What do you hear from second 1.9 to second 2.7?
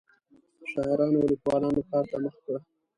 ته مخه کړه.